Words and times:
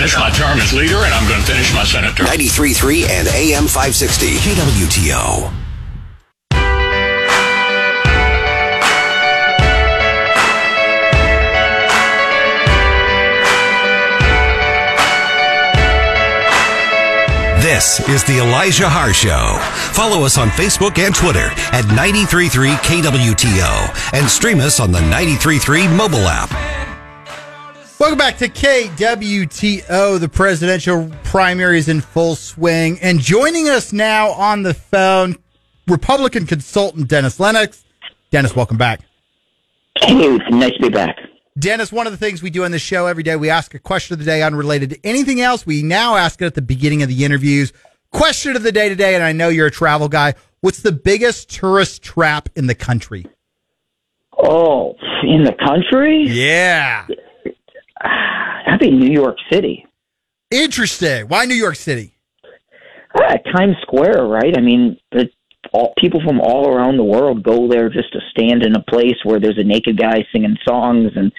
finish 0.00 0.16
my 0.16 0.30
term 0.30 0.58
as 0.58 0.72
leader, 0.72 0.96
and 0.96 1.12
I'm 1.12 1.28
going 1.28 1.40
to 1.40 1.46
finish 1.46 1.74
my 1.74 1.84
Senate 1.84 2.16
term. 2.16 2.26
93.3 2.26 3.10
and 3.10 3.28
AM 3.28 3.64
560 3.66 4.36
KWTO. 4.36 5.52
This 17.60 18.00
is 18.08 18.24
the 18.24 18.38
Elijah 18.38 18.88
Haahr 18.88 19.12
Show. 19.12 19.58
Follow 19.92 20.24
us 20.24 20.38
on 20.38 20.48
Facebook 20.48 20.98
and 20.98 21.14
Twitter 21.14 21.50
at 21.72 21.84
933 21.88 22.70
KWTO 22.70 24.14
and 24.14 24.30
stream 24.30 24.60
us 24.60 24.80
on 24.80 24.92
the 24.92 25.00
933 25.00 25.88
mobile 25.88 26.26
app. 26.26 26.69
Welcome 28.00 28.16
back 28.16 28.38
to 28.38 28.48
KWTO. 28.48 30.18
The 30.18 30.28
presidential 30.30 31.10
primary 31.22 31.76
is 31.76 31.86
in 31.86 32.00
full 32.00 32.34
swing. 32.34 32.98
And 33.02 33.20
joining 33.20 33.68
us 33.68 33.92
now 33.92 34.30
on 34.30 34.62
the 34.62 34.72
phone, 34.72 35.36
Republican 35.86 36.46
consultant 36.46 37.08
Dennis 37.08 37.38
Lennox. 37.38 37.84
Dennis, 38.30 38.56
welcome 38.56 38.78
back. 38.78 39.02
Hey, 39.98 40.38
nice 40.48 40.72
to 40.76 40.80
be 40.80 40.88
back. 40.88 41.14
Dennis, 41.58 41.92
one 41.92 42.06
of 42.06 42.12
the 42.14 42.16
things 42.16 42.42
we 42.42 42.48
do 42.48 42.64
on 42.64 42.70
the 42.70 42.78
show 42.78 43.04
every 43.04 43.22
day, 43.22 43.36
we 43.36 43.50
ask 43.50 43.74
a 43.74 43.78
question 43.78 44.14
of 44.14 44.18
the 44.18 44.24
day 44.24 44.42
unrelated 44.42 44.88
to 44.88 44.98
anything 45.04 45.42
else. 45.42 45.66
We 45.66 45.82
now 45.82 46.16
ask 46.16 46.40
it 46.40 46.46
at 46.46 46.54
the 46.54 46.62
beginning 46.62 47.02
of 47.02 47.10
the 47.10 47.22
interviews. 47.22 47.70
Question 48.12 48.56
of 48.56 48.62
the 48.62 48.72
day 48.72 48.88
today, 48.88 49.14
and 49.14 49.22
I 49.22 49.32
know 49.32 49.50
you're 49.50 49.66
a 49.66 49.70
travel 49.70 50.08
guy. 50.08 50.36
What's 50.62 50.80
the 50.80 50.92
biggest 50.92 51.50
tourist 51.50 52.02
trap 52.02 52.48
in 52.56 52.66
the 52.66 52.74
country? 52.74 53.26
Oh, 54.38 54.94
in 55.22 55.44
the 55.44 55.52
country? 55.52 56.24
Yeah. 56.26 57.06
That'd 58.02 58.80
be 58.80 58.90
New 58.90 59.12
York 59.12 59.36
City. 59.50 59.86
Interesting. 60.50 61.28
Why 61.28 61.44
New 61.44 61.54
York 61.54 61.76
City? 61.76 62.16
Uh, 63.14 63.36
Times 63.56 63.76
Square, 63.82 64.26
right? 64.26 64.56
I 64.56 64.60
mean, 64.60 64.98
all 65.72 65.92
people 65.98 66.20
from 66.24 66.40
all 66.40 66.68
around 66.68 66.96
the 66.96 67.04
world 67.04 67.42
go 67.42 67.68
there 67.68 67.88
just 67.88 68.12
to 68.12 68.20
stand 68.30 68.64
in 68.64 68.74
a 68.74 68.82
place 68.82 69.16
where 69.24 69.40
there's 69.40 69.58
a 69.58 69.64
naked 69.64 69.98
guy 69.98 70.24
singing 70.32 70.56
songs, 70.66 71.12
and 71.14 71.32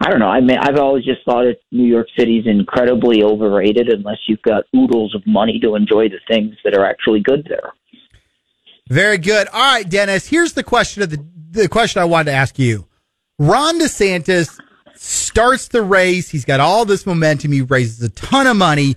I 0.00 0.10
don't 0.10 0.18
know. 0.18 0.28
I 0.28 0.40
mean, 0.40 0.58
I've 0.58 0.78
always 0.78 1.04
just 1.04 1.24
thought 1.24 1.44
that 1.44 1.58
New 1.70 1.86
York 1.86 2.08
City's 2.18 2.46
incredibly 2.46 3.22
overrated 3.22 3.88
unless 3.88 4.18
you've 4.26 4.42
got 4.42 4.64
oodles 4.74 5.14
of 5.14 5.22
money 5.26 5.60
to 5.60 5.74
enjoy 5.74 6.08
the 6.08 6.20
things 6.28 6.56
that 6.64 6.74
are 6.74 6.84
actually 6.84 7.20
good 7.20 7.46
there. 7.48 7.72
Very 8.88 9.18
good. 9.18 9.46
All 9.48 9.74
right, 9.74 9.88
Dennis. 9.88 10.26
Here's 10.26 10.52
the 10.54 10.64
question 10.64 11.02
of 11.02 11.10
the 11.10 11.24
the 11.52 11.68
question 11.68 12.00
I 12.00 12.04
wanted 12.04 12.30
to 12.30 12.36
ask 12.36 12.58
you. 12.58 12.86
Ron 13.38 13.80
DeSantis 13.80 14.60
starts 15.00 15.68
the 15.68 15.82
race. 15.82 16.28
He's 16.28 16.44
got 16.44 16.60
all 16.60 16.84
this 16.84 17.06
momentum. 17.06 17.52
He 17.52 17.62
raises 17.62 18.02
a 18.02 18.10
ton 18.10 18.46
of 18.46 18.56
money, 18.56 18.96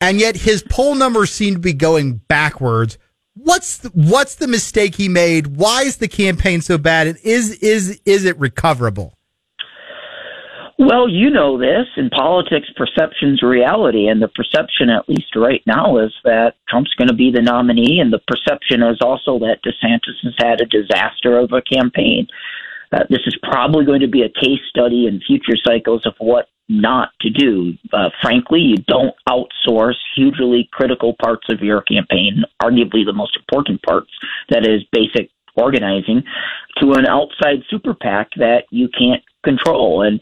and 0.00 0.20
yet 0.20 0.36
his 0.36 0.62
poll 0.62 0.94
numbers 0.94 1.30
seem 1.30 1.54
to 1.54 1.60
be 1.60 1.72
going 1.72 2.16
backwards. 2.28 2.98
What's 3.34 3.78
the, 3.78 3.88
what's 3.94 4.34
the 4.34 4.46
mistake 4.46 4.94
he 4.94 5.08
made? 5.08 5.56
Why 5.56 5.82
is 5.82 5.96
the 5.96 6.08
campaign 6.08 6.60
so 6.60 6.76
bad? 6.76 7.06
And 7.06 7.18
is 7.22 7.52
is 7.54 8.00
is 8.04 8.26
it 8.26 8.38
recoverable? 8.38 9.16
Well, 10.78 11.08
you 11.08 11.30
know 11.30 11.58
this 11.58 11.86
in 11.96 12.10
politics, 12.10 12.68
perception's 12.76 13.42
reality, 13.42 14.08
and 14.08 14.20
the 14.20 14.28
perception, 14.28 14.90
at 14.90 15.08
least 15.08 15.36
right 15.36 15.62
now, 15.64 15.98
is 15.98 16.12
that 16.24 16.54
Trump's 16.68 16.94
going 16.94 17.08
to 17.08 17.14
be 17.14 17.30
the 17.30 17.40
nominee, 17.40 18.00
and 18.00 18.12
the 18.12 18.20
perception 18.26 18.82
is 18.82 18.98
also 19.00 19.38
that 19.38 19.60
DeSantis 19.64 20.18
has 20.24 20.34
had 20.38 20.60
a 20.60 20.66
disaster 20.66 21.38
of 21.38 21.52
a 21.52 21.62
campaign. 21.62 22.26
Uh, 22.92 23.04
this 23.08 23.20
is 23.26 23.36
probably 23.42 23.84
going 23.84 24.00
to 24.00 24.08
be 24.08 24.22
a 24.22 24.28
case 24.28 24.60
study 24.68 25.06
in 25.06 25.20
future 25.26 25.56
cycles 25.64 26.04
of 26.04 26.14
what 26.18 26.48
not 26.68 27.10
to 27.20 27.30
do. 27.30 27.72
Uh, 27.92 28.10
frankly, 28.20 28.60
you 28.60 28.76
don't 28.76 29.14
outsource 29.28 29.96
hugely 30.14 30.68
critical 30.72 31.14
parts 31.22 31.46
of 31.50 31.60
your 31.60 31.82
campaign, 31.82 32.44
arguably 32.62 33.04
the 33.04 33.12
most 33.12 33.36
important 33.36 33.82
parts, 33.82 34.10
that 34.50 34.66
is 34.66 34.82
basic 34.92 35.30
organizing, 35.54 36.22
to 36.78 36.92
an 36.92 37.06
outside 37.06 37.62
super 37.68 37.94
PAC 37.94 38.30
that 38.36 38.64
you 38.70 38.88
can't 38.88 39.22
control. 39.44 40.02
And 40.02 40.20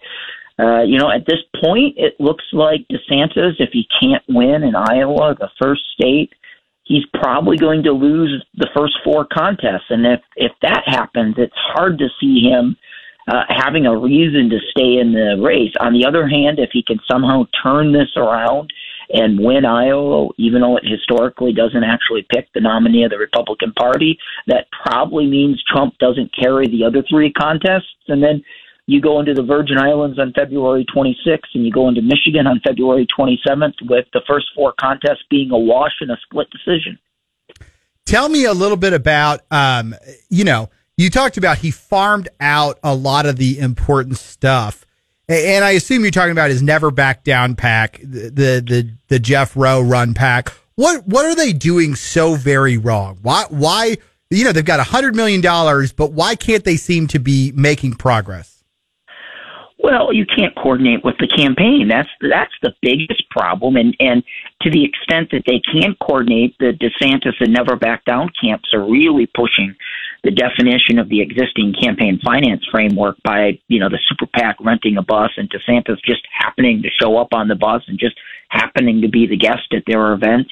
uh, 0.59 0.83
you 0.83 0.99
know, 0.99 1.11
at 1.11 1.27
this 1.27 1.39
point, 1.63 1.95
it 1.97 2.21
looks 2.21 2.45
like 2.53 2.87
DeSantis, 2.91 3.55
if 3.61 3.71
he 3.73 3.87
can't 3.99 4.23
win 4.29 4.63
in 4.63 4.75
Iowa, 4.75 5.35
the 5.39 5.49
first 5.61 5.83
state, 5.95 6.33
he's 6.91 7.05
probably 7.15 7.57
going 7.57 7.85
to 7.85 7.93
lose 7.93 8.45
the 8.57 8.69
first 8.77 8.95
four 9.05 9.25
contests. 9.33 9.89
And 9.91 10.05
if 10.05 10.21
if 10.37 10.53
that 10.61 10.83
happens, 10.87 11.37
it's 11.39 11.55
hard 11.57 11.99
to 11.99 12.09
see 12.21 12.43
him 12.43 12.77
uh, 13.29 13.45
having 13.49 13.87
a 13.87 13.97
reason 13.97 14.51
to 14.51 14.59
stay 14.71 14.99
in 14.99 15.13
the 15.13 15.41
race. 15.41 15.73
On 15.81 15.93
the 15.93 16.05
other 16.05 16.27
hand, 16.27 16.59
if 16.59 16.71
he 16.73 16.83
can 16.83 16.99
somehow 17.09 17.45
turn 17.63 17.93
this 17.93 18.11
around 18.17 18.73
and 19.13 19.39
win 19.39 19.65
Iowa, 19.65 20.29
even 20.37 20.63
though 20.63 20.77
it 20.77 20.85
historically 20.85 21.53
doesn't 21.53 21.85
actually 21.85 22.27
pick 22.33 22.49
the 22.55 22.61
nominee 22.61 23.05
of 23.05 23.11
the 23.11 23.19
Republican 23.19 23.73
Party, 23.73 24.19
that 24.47 24.67
probably 24.85 25.27
means 25.27 25.63
Trump 25.73 25.97
doesn't 25.99 26.31
carry 26.35 26.67
the 26.67 26.85
other 26.85 27.05
three 27.09 27.33
contests, 27.33 27.95
and 28.09 28.23
then 28.23 28.43
you 28.91 29.01
go 29.01 29.21
into 29.21 29.35
the 29.35 29.43
Virgin 29.45 29.79
Islands 29.79 30.19
on 30.19 30.33
February 30.33 30.85
26th, 30.85 31.55
and 31.55 31.65
you 31.65 31.71
go 31.71 31.89
into 31.89 32.03
Michigan 32.03 32.49
on 32.49 32.61
February 32.67 33.07
27th, 33.07 33.75
with 33.89 34.07
the 34.13 34.21
first 34.27 34.47
four 34.55 34.75
contests 34.81 35.23
being 35.31 35.53
a 35.53 35.59
wash 35.59 35.93
and 36.01 36.11
a 36.11 36.17
split 36.25 36.49
decision. 36.51 36.99
Tell 38.05 38.29
me 38.29 38.47
a 38.47 38.53
little 38.53 38.77
bit 38.77 38.93
about, 38.93 39.43
um, 39.53 39.95
you 40.29 40.43
know, 40.43 40.71
you 40.97 41.09
talked 41.09 41.37
about 41.37 41.59
he 41.59 41.71
farmed 41.71 42.29
out 42.41 42.81
a 42.83 42.93
lot 42.93 43.27
of 43.27 43.37
the 43.37 43.61
important 43.61 44.19
stuff. 44.19 44.85
And 45.29 45.65
I 45.65 45.71
assume 45.71 46.03
you're 46.03 46.11
talking 46.11 46.33
about 46.33 46.51
his 46.51 46.61
never 46.61 46.91
back 46.91 47.23
down 47.23 47.55
PAC, 47.55 48.01
the 48.03 48.61
the 48.61 48.91
the 49.07 49.21
Jeff 49.21 49.57
Roe 49.57 49.81
run 49.81 50.13
PAC. 50.15 50.53
What 50.75 51.07
what 51.07 51.25
are 51.25 51.37
they 51.37 51.53
doing 51.53 51.95
so 51.95 52.35
very 52.35 52.77
wrong? 52.77 53.19
Why 53.23 53.45
why 53.51 53.99
you 54.31 54.43
know 54.43 54.51
they've 54.51 54.65
got 54.65 54.81
a 54.81 54.85
hundred 54.85 55.15
million 55.15 55.41
dollars, 55.41 55.93
but 55.93 56.11
why 56.11 56.35
can't 56.35 56.65
they 56.65 56.77
seem 56.77 57.07
to 57.09 57.21
be 57.21 57.53
making 57.55 57.95
progress? 57.95 58.60
Well, 59.83 60.13
you 60.13 60.27
can't 60.27 60.55
coordinate 60.57 61.05
with 61.05 61.17
the 61.19 61.27
campaign. 61.27 61.89
That's 61.89 62.09
that's 62.21 62.53
the 62.61 62.75
biggest 62.83 63.29
problem, 63.31 63.77
and 63.77 63.97
and 63.99 64.23
to 64.61 64.71
the 64.71 64.85
extent 64.85 65.31
that 65.33 65.45
they 65.47 65.61
can't 65.73 65.99
coordinate, 66.01 66.55
the 66.59 66.73
DeSantis 66.77 67.41
and 67.41 67.55
Never 67.55 67.77
Back 67.77 68.05
Down 68.05 68.29
camps 68.43 68.75
are 68.75 68.85
really 68.85 69.27
pushing 69.27 69.75
the 70.23 70.33
definition 70.33 70.99
of 70.99 71.09
the 71.09 71.23
existing 71.23 71.73
campaign 71.81 72.21
finance 72.23 72.63
framework 72.71 73.17
by 73.25 73.59
you 73.69 73.81
know 73.81 73.89
the 73.89 73.99
super 74.07 74.27
PAC 74.27 74.57
renting 74.61 74.99
a 74.99 75.03
bus 75.03 75.31
and 75.39 75.49
DeSantis 75.49 75.97
just 76.05 76.27
happening 76.31 76.83
to 76.83 76.91
show 77.01 77.17
up 77.17 77.29
on 77.33 77.49
the 77.49 77.57
bus 77.57 77.83
and 77.89 77.99
just 77.99 78.17
happening 78.51 79.01
to 79.01 79.09
be 79.09 79.27
the 79.27 79.37
guest 79.37 79.73
at 79.73 79.85
their 79.87 80.13
events. 80.13 80.51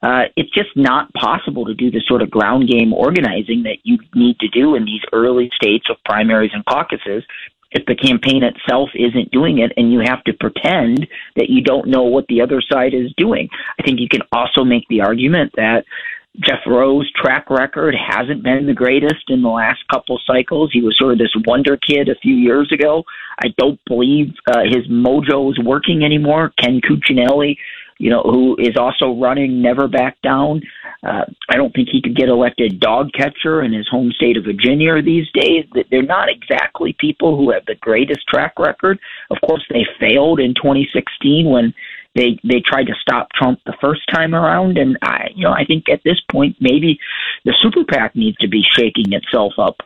Uh, 0.00 0.26
it's 0.36 0.50
just 0.50 0.70
not 0.76 1.12
possible 1.14 1.64
to 1.64 1.74
do 1.74 1.90
the 1.90 2.00
sort 2.06 2.22
of 2.22 2.30
ground 2.30 2.68
game 2.68 2.92
organizing 2.92 3.64
that 3.64 3.78
you 3.82 3.98
need 4.14 4.38
to 4.38 4.46
do 4.46 4.76
in 4.76 4.84
these 4.84 5.02
early 5.12 5.50
states 5.56 5.86
of 5.90 5.96
primaries 6.04 6.52
and 6.54 6.64
caucuses 6.66 7.24
if 7.70 7.84
the 7.86 7.94
campaign 7.94 8.42
itself 8.42 8.90
isn't 8.94 9.30
doing 9.30 9.58
it 9.58 9.72
and 9.76 9.92
you 9.92 10.00
have 10.00 10.24
to 10.24 10.32
pretend 10.32 11.06
that 11.36 11.50
you 11.50 11.62
don't 11.62 11.88
know 11.88 12.02
what 12.02 12.26
the 12.28 12.40
other 12.40 12.62
side 12.62 12.94
is 12.94 13.12
doing. 13.16 13.48
I 13.78 13.82
think 13.82 14.00
you 14.00 14.08
can 14.08 14.22
also 14.32 14.64
make 14.64 14.86
the 14.88 15.02
argument 15.02 15.52
that 15.56 15.84
Jeff 16.40 16.60
Roe's 16.66 17.10
track 17.12 17.50
record 17.50 17.94
hasn't 17.94 18.44
been 18.44 18.66
the 18.66 18.74
greatest 18.74 19.24
in 19.28 19.42
the 19.42 19.48
last 19.48 19.80
couple 19.92 20.20
cycles. 20.24 20.70
He 20.72 20.82
was 20.82 20.96
sort 20.96 21.12
of 21.12 21.18
this 21.18 21.34
wonder 21.46 21.76
kid 21.76 22.08
a 22.08 22.14
few 22.22 22.34
years 22.34 22.70
ago. 22.72 23.02
I 23.42 23.48
don't 23.58 23.80
believe 23.86 24.32
uh, 24.46 24.62
his 24.64 24.86
mojo 24.88 25.50
is 25.50 25.58
working 25.58 26.04
anymore. 26.04 26.52
Ken 26.58 26.80
Cuccinelli 26.80 27.56
you 27.98 28.10
know, 28.10 28.22
who 28.22 28.56
is 28.58 28.76
also 28.76 29.14
running 29.20 29.60
Never 29.60 29.88
Back 29.88 30.16
Down. 30.22 30.62
Uh, 31.06 31.24
I 31.48 31.56
don't 31.56 31.72
think 31.72 31.88
he 31.90 32.02
could 32.02 32.16
get 32.16 32.28
elected 32.28 32.80
dog 32.80 33.10
catcher 33.12 33.62
in 33.62 33.72
his 33.72 33.88
home 33.88 34.10
state 34.12 34.36
of 34.36 34.44
Virginia 34.44 35.00
these 35.00 35.26
days. 35.32 35.64
They're 35.90 36.02
not 36.02 36.28
exactly 36.28 36.96
people 36.98 37.36
who 37.36 37.52
have 37.52 37.64
the 37.66 37.76
greatest 37.76 38.26
track 38.28 38.54
record. 38.58 38.98
Of 39.30 39.38
course, 39.46 39.64
they 39.70 39.86
failed 40.00 40.40
in 40.40 40.54
2016 40.54 41.48
when 41.48 41.72
they 42.16 42.38
they 42.42 42.60
tried 42.60 42.86
to 42.86 42.94
stop 43.00 43.28
Trump 43.32 43.60
the 43.64 43.76
first 43.80 44.00
time 44.12 44.34
around, 44.34 44.76
and 44.76 44.98
I 45.02 45.28
you 45.34 45.44
know 45.44 45.52
I 45.52 45.64
think 45.64 45.88
at 45.88 46.00
this 46.04 46.20
point 46.32 46.56
maybe 46.60 46.98
the 47.44 47.54
super 47.62 47.84
PAC 47.84 48.16
needs 48.16 48.36
to 48.38 48.48
be 48.48 48.62
shaking 48.72 49.12
itself 49.12 49.52
up. 49.56 49.76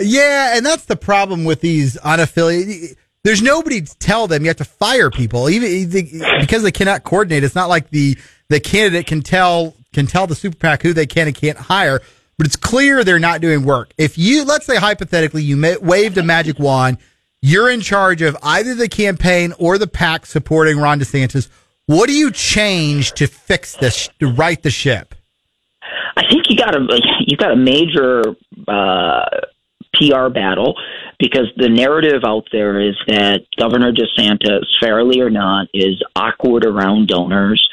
Yeah, 0.00 0.56
and 0.56 0.66
that's 0.66 0.86
the 0.86 0.96
problem 0.96 1.44
with 1.44 1.60
these 1.60 1.96
unaffiliated 1.98 2.96
there's 3.26 3.42
nobody 3.42 3.80
to 3.80 3.98
tell 3.98 4.28
them. 4.28 4.42
You 4.42 4.48
have 4.48 4.56
to 4.58 4.64
fire 4.64 5.10
people, 5.10 5.50
even 5.50 5.90
because 6.40 6.62
they 6.62 6.70
cannot 6.70 7.02
coordinate. 7.02 7.42
It's 7.42 7.56
not 7.56 7.68
like 7.68 7.90
the 7.90 8.16
the 8.48 8.60
candidate 8.60 9.08
can 9.08 9.20
tell 9.20 9.74
can 9.96 10.06
tell 10.06 10.26
the 10.26 10.34
super 10.34 10.56
PAC 10.56 10.82
who 10.82 10.92
they 10.92 11.06
can 11.06 11.26
and 11.26 11.34
can't 11.34 11.58
hire. 11.58 12.00
But 12.38 12.46
it's 12.46 12.56
clear 12.56 13.02
they're 13.02 13.18
not 13.18 13.40
doing 13.40 13.64
work. 13.64 13.92
If 13.96 14.18
you 14.18 14.44
let's 14.44 14.66
say 14.66 14.76
hypothetically 14.76 15.42
you 15.42 15.78
waved 15.80 16.18
a 16.18 16.22
magic 16.22 16.58
wand, 16.58 16.98
you're 17.40 17.70
in 17.70 17.80
charge 17.80 18.20
of 18.22 18.36
either 18.42 18.74
the 18.74 18.88
campaign 18.88 19.54
or 19.58 19.78
the 19.78 19.86
PAC 19.86 20.26
supporting 20.26 20.78
Ron 20.78 21.00
DeSantis. 21.00 21.48
What 21.86 22.08
do 22.08 22.12
you 22.12 22.30
change 22.30 23.12
to 23.12 23.26
fix 23.26 23.76
this 23.76 24.10
to 24.20 24.30
right 24.30 24.62
the 24.62 24.70
ship? 24.70 25.14
I 26.16 26.24
think 26.28 26.50
you 26.50 26.56
got 26.56 26.74
a 26.76 27.00
you 27.20 27.36
got 27.36 27.52
a 27.52 27.56
major 27.56 28.22
uh, 28.68 29.40
PR 29.94 30.28
battle 30.28 30.76
because 31.18 31.46
the 31.56 31.70
narrative 31.70 32.22
out 32.24 32.48
there 32.52 32.80
is 32.80 32.96
that 33.06 33.46
Governor 33.58 33.92
DeSantis, 33.92 34.64
fairly 34.78 35.20
or 35.20 35.30
not, 35.30 35.68
is 35.72 36.02
awkward 36.14 36.66
around 36.66 37.08
donors 37.08 37.66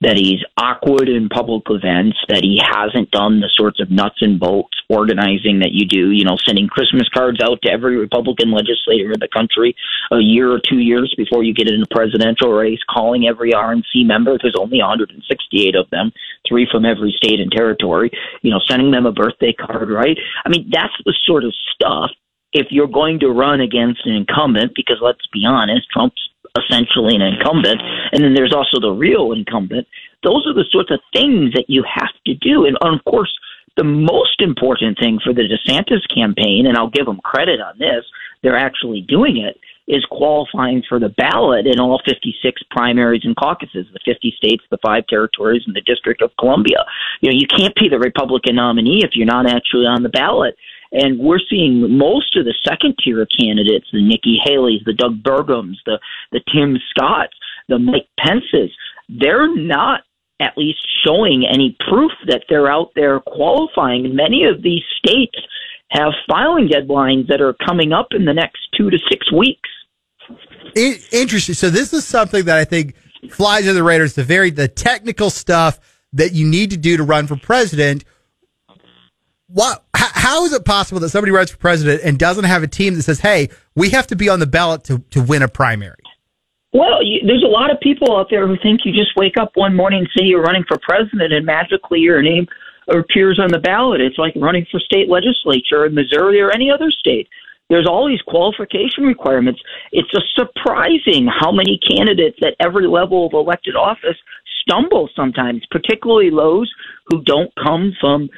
that 0.00 0.16
he's 0.16 0.40
awkward 0.56 1.08
in 1.08 1.28
public 1.28 1.64
events, 1.68 2.16
that 2.28 2.42
he 2.42 2.58
hasn't 2.60 3.10
done 3.10 3.40
the 3.40 3.50
sorts 3.54 3.80
of 3.80 3.90
nuts 3.90 4.16
and 4.20 4.40
bolts 4.40 4.76
organizing 4.88 5.60
that 5.60 5.72
you 5.72 5.86
do, 5.86 6.10
you 6.10 6.24
know, 6.24 6.36
sending 6.44 6.66
Christmas 6.66 7.08
cards 7.12 7.38
out 7.42 7.60
to 7.62 7.70
every 7.70 7.96
Republican 7.96 8.50
legislator 8.50 9.12
in 9.12 9.20
the 9.20 9.28
country 9.28 9.76
a 10.10 10.18
year 10.18 10.50
or 10.50 10.58
two 10.58 10.78
years 10.78 11.14
before 11.16 11.44
you 11.44 11.52
get 11.52 11.68
in 11.68 11.82
a 11.82 11.94
presidential 11.94 12.50
race, 12.50 12.80
calling 12.88 13.28
every 13.28 13.52
RNC 13.52 14.06
member. 14.06 14.38
There's 14.40 14.56
only 14.58 14.78
168 14.78 15.76
of 15.76 15.88
them, 15.90 16.12
three 16.48 16.66
from 16.70 16.84
every 16.84 17.12
state 17.16 17.38
and 17.38 17.52
territory, 17.52 18.10
you 18.42 18.50
know, 18.50 18.60
sending 18.66 18.90
them 18.90 19.06
a 19.06 19.12
birthday 19.12 19.52
card, 19.52 19.90
right? 19.90 20.16
I 20.44 20.48
mean, 20.48 20.70
that's 20.72 20.96
the 21.04 21.14
sort 21.26 21.44
of 21.44 21.54
stuff 21.74 22.10
if 22.52 22.66
you're 22.70 22.88
going 22.88 23.20
to 23.20 23.28
run 23.28 23.60
against 23.60 24.04
an 24.06 24.14
incumbent, 24.14 24.72
because 24.74 24.96
let's 25.00 25.26
be 25.32 25.44
honest, 25.46 25.86
Trump's 25.92 26.29
essentially 26.56 27.14
an 27.14 27.22
incumbent, 27.22 27.80
and 28.12 28.24
then 28.24 28.34
there's 28.34 28.54
also 28.54 28.80
the 28.80 28.92
real 28.92 29.32
incumbent. 29.32 29.86
Those 30.22 30.46
are 30.46 30.54
the 30.54 30.66
sorts 30.70 30.90
of 30.90 31.00
things 31.12 31.52
that 31.54 31.66
you 31.68 31.84
have 31.86 32.12
to 32.26 32.34
do. 32.34 32.66
And 32.66 32.76
of 32.80 33.04
course, 33.04 33.32
the 33.76 33.84
most 33.84 34.40
important 34.40 34.98
thing 34.98 35.20
for 35.24 35.32
the 35.32 35.48
DeSantis 35.48 36.02
campaign, 36.14 36.66
and 36.66 36.76
I'll 36.76 36.90
give 36.90 37.06
them 37.06 37.20
credit 37.22 37.60
on 37.60 37.78
this, 37.78 38.04
they're 38.42 38.56
actually 38.56 39.02
doing 39.02 39.38
it, 39.38 39.58
is 39.88 40.04
qualifying 40.10 40.82
for 40.88 41.00
the 41.00 41.08
ballot 41.08 41.66
in 41.66 41.80
all 41.80 42.00
56 42.06 42.62
primaries 42.70 43.22
and 43.24 43.34
caucuses, 43.34 43.86
the 43.92 43.98
50 44.04 44.34
states, 44.36 44.62
the 44.70 44.78
five 44.78 45.06
territories, 45.08 45.62
and 45.66 45.74
the 45.74 45.80
District 45.80 46.22
of 46.22 46.30
Columbia. 46.38 46.84
You 47.20 47.30
know, 47.30 47.36
you 47.36 47.46
can't 47.46 47.74
be 47.74 47.88
the 47.88 47.98
Republican 47.98 48.56
nominee 48.56 49.02
if 49.02 49.10
you're 49.14 49.26
not 49.26 49.48
actually 49.48 49.86
on 49.86 50.02
the 50.02 50.08
ballot. 50.08 50.56
And 50.92 51.20
we're 51.20 51.40
seeing 51.48 51.96
most 51.96 52.36
of 52.36 52.44
the 52.44 52.54
second 52.66 52.96
tier 53.02 53.26
candidates, 53.38 53.86
the 53.92 54.02
Nikki 54.02 54.38
Haley's, 54.44 54.82
the 54.84 54.92
Doug 54.92 55.22
Burgums, 55.22 55.76
the, 55.86 55.98
the 56.32 56.40
Tim 56.52 56.76
Scotts, 56.90 57.36
the 57.68 57.78
Mike 57.78 58.08
Pences, 58.18 58.70
they're 59.08 59.54
not 59.54 60.00
at 60.40 60.56
least 60.56 60.86
showing 61.04 61.46
any 61.48 61.76
proof 61.88 62.12
that 62.26 62.44
they're 62.48 62.70
out 62.70 62.90
there 62.96 63.20
qualifying. 63.20 64.14
Many 64.14 64.44
of 64.44 64.62
these 64.62 64.82
states 64.98 65.36
have 65.90 66.12
filing 66.28 66.68
deadlines 66.68 67.28
that 67.28 67.40
are 67.40 67.54
coming 67.66 67.92
up 67.92 68.08
in 68.12 68.24
the 68.24 68.32
next 68.32 68.60
two 68.76 68.90
to 68.90 68.98
six 69.10 69.30
weeks. 69.32 69.68
Interesting. 70.74 71.54
So 71.54 71.68
this 71.68 71.92
is 71.92 72.06
something 72.06 72.44
that 72.44 72.56
I 72.56 72.64
think 72.64 72.94
flies 73.30 73.62
under 73.62 73.74
the 73.74 73.82
radar. 73.82 74.04
It's 74.04 74.14
the 74.14 74.24
very 74.24 74.50
the 74.50 74.68
technical 74.68 75.30
stuff 75.30 75.78
that 76.12 76.32
you 76.32 76.46
need 76.46 76.70
to 76.70 76.76
do 76.76 76.96
to 76.96 77.02
run 77.02 77.26
for 77.26 77.36
president 77.36 78.04
what, 79.52 79.84
how 79.94 80.44
is 80.44 80.52
it 80.52 80.64
possible 80.64 81.00
that 81.00 81.08
somebody 81.08 81.32
runs 81.32 81.50
for 81.50 81.58
president 81.58 82.02
and 82.04 82.18
doesn't 82.18 82.44
have 82.44 82.62
a 82.62 82.68
team 82.68 82.94
that 82.94 83.02
says, 83.02 83.20
"Hey, 83.20 83.48
we 83.74 83.90
have 83.90 84.06
to 84.08 84.16
be 84.16 84.28
on 84.28 84.40
the 84.40 84.46
ballot 84.46 84.84
to 84.84 84.98
to 85.10 85.22
win 85.22 85.42
a 85.42 85.48
primary"? 85.48 85.96
Well, 86.72 87.02
you, 87.02 87.20
there's 87.26 87.42
a 87.42 87.48
lot 87.50 87.70
of 87.72 87.80
people 87.80 88.16
out 88.16 88.28
there 88.30 88.46
who 88.46 88.56
think 88.62 88.82
you 88.84 88.92
just 88.92 89.16
wake 89.16 89.34
up 89.40 89.50
one 89.54 89.74
morning 89.74 90.00
and 90.00 90.08
say 90.16 90.24
you're 90.24 90.42
running 90.42 90.64
for 90.68 90.78
president, 90.82 91.32
and 91.32 91.44
magically 91.44 91.98
your 91.98 92.22
name 92.22 92.46
appears 92.88 93.40
on 93.40 93.48
the 93.50 93.58
ballot. 93.58 94.00
It's 94.00 94.18
like 94.18 94.34
running 94.36 94.66
for 94.70 94.78
state 94.80 95.08
legislature 95.08 95.86
in 95.86 95.94
Missouri 95.94 96.40
or 96.40 96.50
any 96.50 96.70
other 96.70 96.90
state. 96.90 97.28
There's 97.68 97.86
all 97.86 98.08
these 98.08 98.22
qualification 98.22 99.04
requirements. 99.04 99.60
It's 99.92 100.12
a 100.14 100.20
surprising 100.34 101.28
how 101.28 101.52
many 101.52 101.78
candidates 101.78 102.38
at 102.42 102.54
every 102.58 102.88
level 102.88 103.26
of 103.26 103.32
elected 103.32 103.76
office 103.76 104.16
stumble 104.62 105.08
sometimes, 105.14 105.64
particularly 105.70 106.30
those 106.30 106.70
who 107.06 107.22
don't 107.22 107.52
come 107.62 107.92
from 108.00 108.28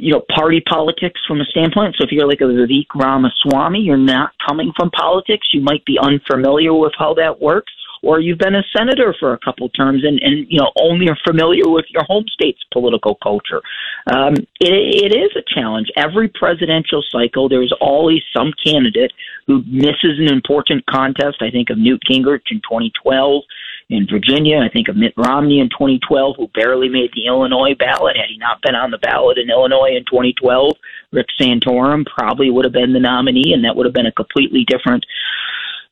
you 0.00 0.12
know, 0.12 0.22
party 0.34 0.60
politics 0.60 1.20
from 1.26 1.40
a 1.40 1.44
standpoint. 1.44 1.96
So 1.98 2.04
if 2.04 2.12
you're 2.12 2.28
like 2.28 2.40
a 2.40 2.44
Vivek 2.44 2.86
Ramaswamy, 2.94 3.80
you're 3.80 3.96
not 3.96 4.32
coming 4.46 4.72
from 4.76 4.90
politics. 4.90 5.48
You 5.52 5.60
might 5.60 5.84
be 5.84 5.98
unfamiliar 6.00 6.74
with 6.74 6.92
how 6.98 7.14
that 7.14 7.40
works, 7.40 7.72
or 8.02 8.20
you've 8.20 8.38
been 8.38 8.54
a 8.54 8.62
senator 8.76 9.14
for 9.18 9.32
a 9.32 9.38
couple 9.38 9.68
terms 9.70 10.04
and, 10.04 10.18
and 10.20 10.46
you 10.48 10.58
know, 10.58 10.70
only 10.80 11.08
are 11.08 11.18
familiar 11.26 11.68
with 11.68 11.84
your 11.90 12.04
home 12.04 12.24
state's 12.28 12.62
political 12.72 13.16
culture. 13.22 13.62
Um, 14.06 14.34
it, 14.60 15.12
it 15.12 15.16
is 15.16 15.30
a 15.36 15.42
challenge. 15.54 15.88
Every 15.96 16.28
presidential 16.28 17.02
cycle, 17.10 17.48
there's 17.48 17.72
always 17.80 18.22
some 18.34 18.52
candidate 18.64 19.12
who 19.46 19.62
misses 19.66 20.18
an 20.18 20.32
important 20.32 20.84
contest. 20.86 21.38
I 21.40 21.50
think 21.50 21.70
of 21.70 21.78
Newt 21.78 22.02
Gingrich 22.08 22.50
in 22.50 22.58
2012 22.58 23.42
in 23.88 24.06
Virginia. 24.10 24.58
I 24.58 24.68
think 24.68 24.88
of 24.88 24.96
Mitt 24.96 25.14
Romney 25.16 25.60
in 25.60 25.68
2012, 25.68 26.36
who 26.36 26.48
barely 26.48 26.88
made 26.88 27.10
the 27.14 27.26
Illinois 27.26 27.74
ballot. 27.78 28.16
Had 28.16 28.30
he 28.30 28.38
not 28.38 28.60
been 28.62 28.74
on 28.74 28.90
the 28.90 28.98
ballot 28.98 29.38
in 29.38 29.50
Illinois 29.50 29.94
in 29.96 30.04
2012, 30.04 30.74
Rick 31.12 31.26
Santorum 31.40 32.04
probably 32.04 32.50
would 32.50 32.64
have 32.64 32.72
been 32.72 32.92
the 32.92 33.00
nominee, 33.00 33.52
and 33.52 33.64
that 33.64 33.76
would 33.76 33.86
have 33.86 33.94
been 33.94 34.06
a 34.06 34.12
completely 34.12 34.64
different 34.68 35.04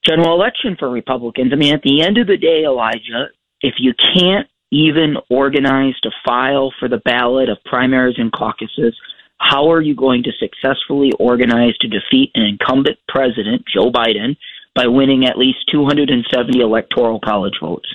general 0.07 0.35
election 0.35 0.77
for 0.79 0.91
Republicans. 0.91 1.53
I 1.53 1.57
mean, 1.57 1.75
at 1.75 1.83
the 1.83 2.03
end 2.03 2.19
of 2.19 2.27
the 2.27 2.37
day, 2.37 2.65
Elijah, 2.65 3.29
if 3.61 3.75
you 3.79 3.95
can't 4.15 4.49
even 4.71 5.17
organize 5.31 5.95
to 6.03 6.11
file 6.27 6.73
for 6.79 6.89
the 6.89 7.01
ballot 7.05 7.49
of 7.49 7.59
primaries 7.65 8.17
and 8.19 8.33
caucuses, 8.33 8.97
how 9.39 9.71
are 9.71 9.81
you 9.81 9.95
going 9.95 10.23
to 10.25 10.31
successfully 10.39 11.13
organize 11.19 11.77
to 11.79 11.89
defeat 11.89 12.31
an 12.35 12.43
incumbent 12.43 12.99
president, 13.09 13.63
Joe 13.73 13.91
Biden, 13.91 14.37
by 14.75 14.87
winning 14.87 15.25
at 15.25 15.39
least 15.39 15.59
270 15.71 16.61
electoral 16.61 17.21
college 17.21 17.55
votes. 17.61 17.89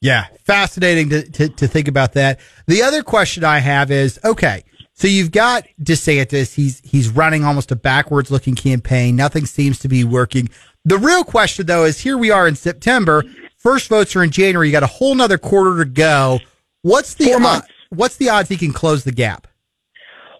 Yeah, 0.00 0.26
fascinating 0.44 1.10
to, 1.10 1.30
to, 1.30 1.48
to, 1.48 1.68
think 1.68 1.86
about 1.86 2.14
that. 2.14 2.40
The 2.66 2.82
other 2.82 3.02
question 3.02 3.44
I 3.44 3.58
have 3.58 3.90
is 3.90 4.18
okay, 4.24 4.64
so 5.02 5.08
you've 5.08 5.32
got 5.32 5.66
DeSantis. 5.82 6.54
He's 6.54 6.80
he's 6.84 7.08
running 7.08 7.44
almost 7.44 7.72
a 7.72 7.76
backwards 7.76 8.30
looking 8.30 8.54
campaign. 8.54 9.16
Nothing 9.16 9.46
seems 9.46 9.80
to 9.80 9.88
be 9.88 10.04
working. 10.04 10.48
The 10.84 10.96
real 10.96 11.24
question 11.24 11.66
though 11.66 11.84
is 11.84 11.98
here 11.98 12.16
we 12.16 12.30
are 12.30 12.46
in 12.46 12.54
September. 12.54 13.24
First 13.56 13.88
votes 13.88 14.14
are 14.14 14.22
in 14.22 14.30
January. 14.30 14.68
You 14.68 14.72
got 14.72 14.84
a 14.84 14.86
whole 14.86 15.16
nother 15.16 15.38
quarter 15.38 15.82
to 15.82 15.90
go. 15.90 16.38
What's 16.82 17.14
the 17.14 17.32
odds, 17.32 17.66
what's 17.88 18.16
the 18.16 18.28
odds 18.28 18.48
he 18.48 18.56
can 18.56 18.72
close 18.72 19.02
the 19.02 19.10
gap? 19.10 19.48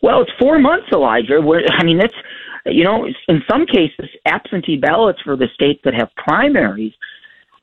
Well, 0.01 0.23
it's 0.23 0.31
four 0.39 0.61
months, 0.61 0.87
Elijah. 0.93 1.41
Where 1.41 1.63
I 1.69 1.83
mean, 1.83 1.99
it's 1.99 2.15
you 2.67 2.85
know, 2.85 3.09
in 3.27 3.43
some 3.51 3.67
cases, 3.67 4.09
absentee 4.27 4.77
ballots 4.77 5.19
for 5.25 5.37
the 5.37 5.49
states 5.55 5.81
that 5.83 5.95
have 5.95 6.09
primaries. 6.15 6.93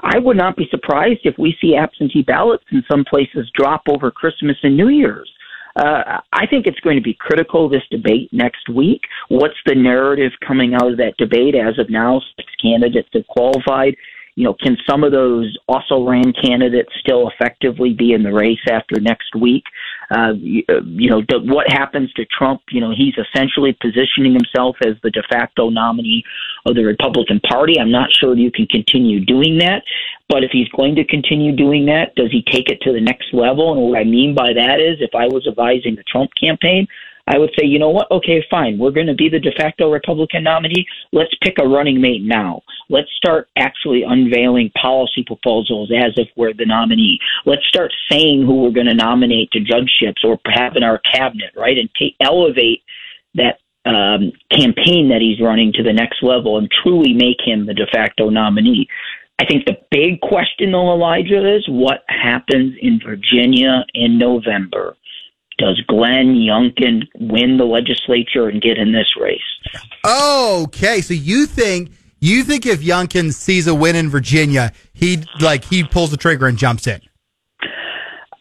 I 0.02 0.20
would 0.20 0.36
not 0.36 0.58
be 0.58 0.68
surprised 0.70 1.22
if 1.24 1.38
we 1.38 1.56
see 1.62 1.78
absentee 1.78 2.24
ballots 2.24 2.66
in 2.74 2.84
some 2.92 3.06
places 3.06 3.50
drop 3.56 3.84
over 3.88 4.12
Christmas 4.12 4.58
and 4.64 4.76
New 4.76 4.90
Year's. 4.90 5.32
Uh, 5.76 6.20
I 6.34 6.46
think 6.48 6.66
it's 6.66 6.80
going 6.80 6.98
to 6.98 7.04
be 7.04 7.14
critical 7.14 7.70
this 7.70 7.84
debate 7.92 8.30
next 8.32 8.70
week. 8.70 9.02
What's 9.30 9.58
the 9.66 9.76
narrative 9.76 10.32
coming 10.46 10.74
out 10.74 10.92
of 10.92 10.98
that 10.98 11.14
debate? 11.18 11.56
As 11.56 11.78
of 11.80 11.90
now, 11.90 12.22
six 12.36 12.52
candidates 12.62 13.10
have 13.14 13.28
qualified 13.28 13.96
you 14.40 14.46
know, 14.46 14.54
can 14.54 14.78
some 14.90 15.04
of 15.04 15.12
those 15.12 15.58
also 15.68 16.08
ran 16.08 16.32
candidates 16.32 16.88
still 17.02 17.30
effectively 17.30 17.92
be 17.92 18.14
in 18.14 18.24
the 18.24 18.32
race 18.32 18.66
after 18.72 18.98
next 19.02 19.36
week? 19.36 19.64
Uh, 20.12 20.34
you, 20.38 20.64
uh, 20.70 20.82
you 20.86 21.10
know, 21.10 21.22
what 21.44 21.70
happens 21.70 22.12
to 22.14 22.26
Trump? 22.26 22.62
You 22.72 22.82
know, 22.82 22.92
he's 22.96 23.14
essentially 23.18 23.78
positioning 23.80 24.34
himself 24.34 24.76
as 24.86 24.96
the 25.04 25.12
de 25.12 25.22
facto 25.30 25.70
nominee 25.70 26.24
of 26.66 26.76
the 26.76 26.84
Republican 26.84 27.40
Party. 27.42 27.80
I'm 27.80 27.92
not 27.92 28.12
sure 28.12 28.36
you 28.36 28.52
can 28.52 28.66
continue 28.68 29.24
doing 29.24 29.60
that, 29.60 29.84
but 30.28 30.44
if 30.44 30.52
he's 30.52 30.70
going 30.70 30.96
to 30.96 31.06
continue 31.06 31.56
doing 31.56 31.86
that, 31.86 32.16
does 32.16 32.32
he 32.32 32.42
take 32.42 32.70
it 32.70 32.82
to 32.82 32.94
the 32.94 33.02
next 33.02 33.34
level? 33.34 33.74
And 33.74 33.82
what 33.82 34.00
I 34.00 34.04
mean 34.04 34.34
by 34.34 34.54
that 34.54 34.80
is, 34.80 34.98
if 35.00 35.14
I 35.14 35.28
was 35.28 35.46
advising 35.48 35.96
the 35.96 36.04
Trump 36.04 36.32
campaign, 36.40 36.88
I 37.30 37.38
would 37.38 37.52
say, 37.58 37.66
you 37.66 37.78
know 37.78 37.92
what? 37.92 38.10
Okay, 38.10 38.44
fine. 38.50 38.80
We're 38.80 38.92
going 38.92 39.08
to 39.08 39.14
be 39.14 39.30
the 39.30 39.40
de 39.40 39.52
facto 39.52 39.92
Republican 39.92 40.44
nominee. 40.44 40.88
Let's 41.14 41.34
pick 41.44 41.58
a 41.60 41.68
running 41.68 42.02
mate 42.02 42.24
now. 42.24 42.62
Let's 42.90 43.10
start 43.16 43.50
actually 43.56 44.02
unveiling 44.02 44.72
policy 44.82 45.24
proposals 45.26 45.92
as 45.96 46.14
if 46.18 46.28
we're 46.36 46.54
the 46.54 46.66
nominee. 46.66 47.20
Let's 47.46 47.66
start 47.68 47.94
saying 48.10 48.46
who 48.46 48.64
we're 48.64 48.72
going 48.72 48.88
to 48.88 48.96
nominate 48.96 49.52
to 49.52 49.60
judgeships 49.60 50.24
or 50.24 50.40
have 50.48 50.76
in 50.76 50.82
our 50.82 51.00
cabinet, 51.14 51.52
right? 51.56 51.78
And 51.78 51.88
take, 52.00 52.16
elevate 52.20 52.82
that 53.36 53.60
um, 53.86 54.32
campaign 54.52 55.10
that 55.10 55.22
he's 55.22 55.40
running 55.40 55.72
to 55.74 55.84
the 55.84 55.94
next 55.94 56.24
level 56.24 56.58
and 56.58 56.68
truly 56.84 57.14
make 57.14 57.38
him 57.46 57.68
the 57.68 57.76
de 57.76 57.86
facto 57.94 58.30
nominee. 58.30 58.88
I 59.40 59.46
think 59.46 59.66
the 59.66 59.78
big 59.90 60.20
question, 60.20 60.72
though, 60.72 60.92
Elijah, 60.92 61.56
is 61.56 61.64
what 61.70 62.04
happens 62.10 62.76
in 62.82 63.00
Virginia 63.06 63.86
in 63.94 64.18
November. 64.18 64.98
Does 65.60 65.82
Glenn 65.88 66.36
Youngkin 66.36 67.04
win 67.20 67.58
the 67.58 67.66
legislature 67.66 68.48
and 68.48 68.62
get 68.62 68.78
in 68.78 68.94
this 68.94 69.08
race? 69.20 69.42
Okay, 70.06 71.02
so 71.02 71.14
you 71.14 71.46
think 71.46 71.92
you 72.22 72.44
think 72.44 72.66
if 72.66 72.82
Youngkin 72.82 73.34
sees 73.34 73.68
a 73.68 73.76
win 73.76 73.96
in 73.96 74.10
Virginia, 74.10 74.72
he 74.94 75.24
like 75.42 75.66
he 75.66 75.84
pulls 75.84 76.12
the 76.12 76.18
trigger 76.18 76.48
and 76.48 76.58
jumps 76.58 76.88
in? 76.88 77.02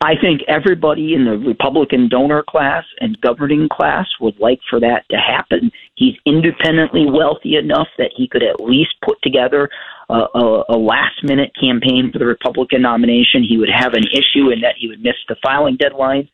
I 0.01 0.15
think 0.21 0.43
everybody 0.47 1.15
in 1.15 1.25
the 1.25 1.37
Republican 1.37 2.09
donor 2.09 2.45
class 2.49 2.85
and 3.01 3.21
governing 3.21 3.69
class 3.69 4.07
would 4.21 4.39
like 4.39 4.61
for 4.71 4.79
that 4.79 5.05
to 5.11 5.17
happen. 5.17 5.73
He's 5.97 6.15
independently 6.25 7.07
wealthy 7.11 7.57
enough 7.57 7.89
that 7.99 8.13
he 8.17 8.29
could 8.29 8.45
at 8.45 8.61
least 8.61 8.95
put 9.05 9.21
together 9.23 9.69
a, 10.09 10.15
a, 10.15 10.65
a 10.69 10.79
last 10.79 11.25
minute 11.25 11.51
campaign 11.61 12.11
for 12.13 12.21
the 12.21 12.27
Republican 12.27 12.83
nomination. 12.83 13.43
He 13.43 13.59
would 13.59 13.71
have 13.75 13.95
an 13.95 14.05
issue 14.13 14.51
in 14.51 14.61
that 14.61 14.77
he 14.79 14.87
would 14.87 15.03
miss 15.03 15.17
the 15.29 15.37
filing 15.43 15.77
deadline 15.77 16.29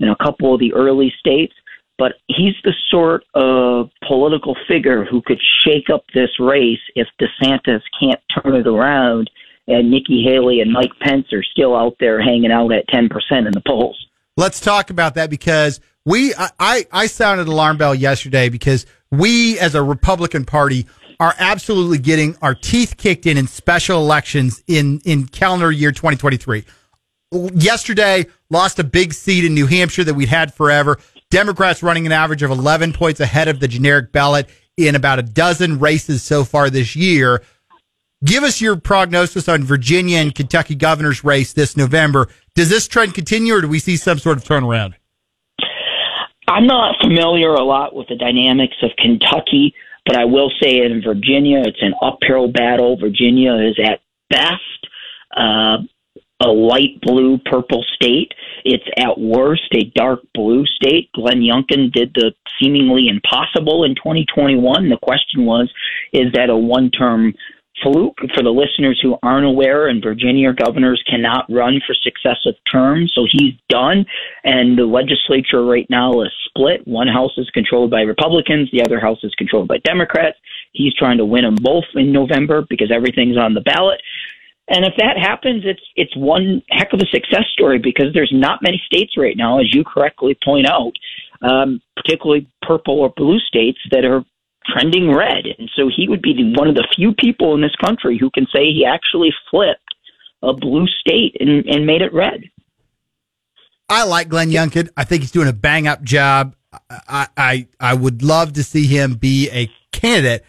in 0.00 0.08
a 0.08 0.16
couple 0.16 0.54
of 0.54 0.60
the 0.60 0.72
early 0.72 1.12
states. 1.18 1.54
but 1.98 2.12
he's 2.28 2.54
the 2.62 2.74
sort 2.90 3.24
of 3.34 3.90
political 4.06 4.56
figure 4.68 5.04
who 5.04 5.20
could 5.20 5.40
shake 5.64 5.90
up 5.92 6.04
this 6.14 6.30
race 6.38 6.78
if 6.94 7.08
DeSantis 7.20 7.82
can't 8.00 8.20
turn 8.32 8.54
it 8.54 8.68
around 8.68 9.28
and 9.68 9.90
Nikki 9.90 10.24
Haley 10.24 10.60
and 10.60 10.72
Mike 10.72 10.92
Pence 11.00 11.26
are 11.32 11.42
still 11.42 11.76
out 11.76 11.96
there 12.00 12.20
hanging 12.20 12.50
out 12.50 12.72
at 12.72 12.88
10% 12.88 13.10
in 13.46 13.52
the 13.52 13.62
polls. 13.66 14.06
Let's 14.36 14.60
talk 14.60 14.90
about 14.90 15.14
that 15.14 15.28
because 15.30 15.80
we, 16.06 16.34
I, 16.36 16.86
I 16.90 17.06
sounded 17.06 17.48
alarm 17.48 17.76
bell 17.76 17.94
yesterday 17.94 18.48
because 18.48 18.86
we 19.10 19.58
as 19.58 19.74
a 19.74 19.82
Republican 19.82 20.44
party 20.44 20.86
are 21.20 21.34
absolutely 21.38 21.98
getting 21.98 22.36
our 22.40 22.54
teeth 22.54 22.96
kicked 22.96 23.26
in 23.26 23.36
in 23.36 23.46
special 23.46 24.00
elections 24.00 24.62
in, 24.66 25.00
in 25.04 25.26
calendar 25.26 25.70
year 25.70 25.92
2023. 25.92 26.64
Yesterday, 27.54 28.26
lost 28.50 28.78
a 28.78 28.84
big 28.84 29.12
seat 29.12 29.44
in 29.44 29.54
New 29.54 29.66
Hampshire 29.66 30.04
that 30.04 30.14
we'd 30.14 30.28
had 30.28 30.54
forever. 30.54 30.98
Democrats 31.30 31.82
running 31.82 32.06
an 32.06 32.12
average 32.12 32.42
of 32.42 32.50
11 32.50 32.92
points 32.92 33.20
ahead 33.20 33.48
of 33.48 33.60
the 33.60 33.68
generic 33.68 34.12
ballot 34.12 34.48
in 34.76 34.94
about 34.94 35.18
a 35.18 35.22
dozen 35.22 35.78
races 35.78 36.22
so 36.22 36.44
far 36.44 36.70
this 36.70 36.96
year. 36.96 37.42
Give 38.24 38.42
us 38.42 38.60
your 38.60 38.76
prognosis 38.76 39.48
on 39.48 39.62
Virginia 39.62 40.18
and 40.18 40.34
Kentucky 40.34 40.74
governor's 40.74 41.22
race 41.22 41.52
this 41.52 41.76
November. 41.76 42.28
Does 42.54 42.68
this 42.68 42.88
trend 42.88 43.14
continue 43.14 43.54
or 43.54 43.60
do 43.60 43.68
we 43.68 43.78
see 43.78 43.96
some 43.96 44.18
sort 44.18 44.38
of 44.38 44.44
turnaround? 44.44 44.94
I'm 46.48 46.66
not 46.66 46.96
familiar 47.00 47.52
a 47.52 47.62
lot 47.62 47.94
with 47.94 48.08
the 48.08 48.16
dynamics 48.16 48.76
of 48.82 48.90
Kentucky, 48.96 49.74
but 50.06 50.16
I 50.16 50.24
will 50.24 50.50
say 50.62 50.78
in 50.78 51.02
Virginia, 51.04 51.60
it's 51.64 51.82
an 51.82 51.94
uphill 52.00 52.48
battle. 52.48 52.96
Virginia 52.96 53.54
is 53.54 53.78
at 53.84 54.00
best 54.30 54.86
uh, 55.36 55.78
a 56.40 56.46
light 56.46 57.00
blue 57.02 57.38
purple 57.38 57.84
state. 57.94 58.32
It's 58.64 58.84
at 58.96 59.18
worst 59.18 59.74
a 59.74 59.84
dark 59.94 60.20
blue 60.34 60.64
state. 60.66 61.10
Glenn 61.12 61.40
Youngkin 61.40 61.92
did 61.92 62.12
the 62.14 62.32
seemingly 62.60 63.08
impossible 63.08 63.84
in 63.84 63.94
2021. 63.94 64.88
The 64.88 64.98
question 64.98 65.44
was, 65.44 65.70
is 66.12 66.32
that 66.34 66.50
a 66.50 66.56
one 66.56 66.90
term 66.90 67.34
fluke? 67.82 68.18
For 68.34 68.42
the 68.42 68.50
listeners 68.50 69.00
who 69.02 69.16
aren't 69.22 69.46
aware, 69.46 69.88
in 69.88 70.00
Virginia, 70.00 70.52
governors 70.52 71.02
cannot 71.08 71.50
run 71.50 71.80
for 71.86 71.94
successive 71.94 72.54
terms. 72.70 73.12
So 73.14 73.26
he's 73.30 73.54
done. 73.68 74.06
And 74.44 74.78
the 74.78 74.84
legislature 74.84 75.64
right 75.64 75.86
now 75.90 76.22
is 76.22 76.32
split. 76.46 76.86
One 76.86 77.08
house 77.08 77.36
is 77.36 77.50
controlled 77.50 77.90
by 77.90 78.02
Republicans, 78.02 78.70
the 78.72 78.82
other 78.82 79.00
house 79.00 79.22
is 79.22 79.34
controlled 79.34 79.68
by 79.68 79.78
Democrats. 79.78 80.36
He's 80.72 80.94
trying 80.94 81.18
to 81.18 81.24
win 81.24 81.44
them 81.44 81.56
both 81.56 81.84
in 81.94 82.12
November 82.12 82.64
because 82.68 82.90
everything's 82.92 83.36
on 83.36 83.54
the 83.54 83.60
ballot. 83.60 84.00
And 84.68 84.84
if 84.84 84.94
that 84.98 85.16
happens, 85.18 85.62
it's 85.64 85.80
it's 85.96 86.14
one 86.16 86.62
heck 86.70 86.92
of 86.92 87.00
a 87.00 87.06
success 87.06 87.44
story 87.52 87.78
because 87.78 88.12
there's 88.12 88.32
not 88.32 88.62
many 88.62 88.80
states 88.84 89.16
right 89.16 89.36
now, 89.36 89.60
as 89.60 89.74
you 89.74 89.82
correctly 89.82 90.36
point 90.44 90.66
out, 90.66 90.92
um, 91.42 91.80
particularly 91.96 92.46
purple 92.62 93.00
or 93.00 93.12
blue 93.16 93.38
states 93.38 93.78
that 93.90 94.04
are 94.04 94.24
trending 94.66 95.14
red. 95.14 95.46
And 95.58 95.70
so 95.74 95.88
he 95.94 96.06
would 96.08 96.20
be 96.20 96.34
the, 96.34 96.52
one 96.58 96.68
of 96.68 96.74
the 96.74 96.86
few 96.94 97.14
people 97.14 97.54
in 97.54 97.62
this 97.62 97.74
country 97.76 98.18
who 98.18 98.30
can 98.30 98.46
say 98.54 98.64
he 98.64 98.84
actually 98.84 99.30
flipped 99.50 99.80
a 100.42 100.52
blue 100.52 100.86
state 100.86 101.36
and, 101.40 101.64
and 101.66 101.86
made 101.86 102.02
it 102.02 102.12
red. 102.12 102.44
I 103.88 104.04
like 104.04 104.28
Glenn 104.28 104.50
Youngkin. 104.50 104.90
I 104.96 105.04
think 105.04 105.22
he's 105.22 105.30
doing 105.30 105.48
a 105.48 105.52
bang 105.52 105.86
up 105.88 106.02
job. 106.02 106.54
I, 106.90 107.28
I 107.38 107.68
I 107.80 107.94
would 107.94 108.22
love 108.22 108.52
to 108.54 108.62
see 108.62 108.86
him 108.86 109.14
be 109.14 109.48
a 109.50 109.70
candidate. 109.92 110.44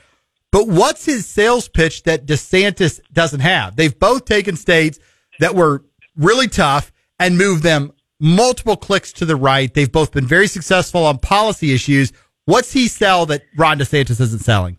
But 0.51 0.68
what's 0.68 1.06
his 1.06 1.27
sales 1.27 1.68
pitch 1.68 2.03
that 2.03 2.25
DeSantis 2.25 3.00
doesn't 3.13 3.41
have? 3.41 3.75
They've 3.75 3.98
both 3.98 4.25
taken 4.25 4.56
states 4.56 5.00
that 5.39 5.56
were 5.56 5.86
really 6.15 6.48
tough 6.48 6.91
and 7.20 7.38
moved 7.38 7.63
them 7.63 7.91
multiple 8.20 8.75
clicks 8.75 9.13
to 9.13 9.25
the 9.25 9.36
right. 9.36 9.74
They've 9.74 9.91
both 9.91 10.12
been 10.12 10.25
very 10.25 10.48
successful 10.48 11.06
on 11.06 11.20
policy 11.20 11.74
issues. 11.74 12.12
What's 12.46 12.74
he 12.74 12.88
sell 12.88 13.25
that 13.27 13.44
Ron 13.58 13.79
DeSantis 13.79 14.20
isn't 14.20 14.41
selling? 14.41 14.77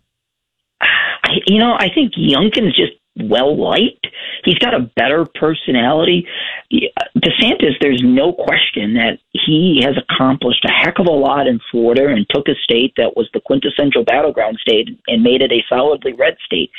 You 1.47 1.59
know, 1.59 1.73
I 1.77 1.87
think 1.93 2.13
Youngkin's 2.13 2.75
just 2.75 2.93
well 3.15 3.57
liked. 3.59 4.07
He's 4.43 4.57
got 4.57 4.73
a 4.73 4.89
better 4.95 5.25
personality. 5.35 6.27
DeSantis, 6.71 7.75
there's 7.81 8.01
no 8.03 8.33
question 8.33 8.93
that 8.93 9.19
he 9.31 9.81
has 9.83 9.95
accomplished 9.97 10.65
a 10.65 10.71
heck 10.71 10.99
of 10.99 11.07
a 11.07 11.11
lot 11.11 11.47
in 11.47 11.59
Florida 11.69 12.07
and 12.07 12.25
took 12.29 12.47
a 12.47 12.55
state 12.63 12.93
that 12.97 13.15
was 13.15 13.29
the 13.33 13.41
quintessential 13.41 14.03
battleground 14.03 14.57
state 14.59 14.89
and 15.07 15.23
made 15.23 15.41
it 15.41 15.51
a 15.51 15.63
solidly 15.69 16.13
red 16.13 16.37
state. 16.45 16.71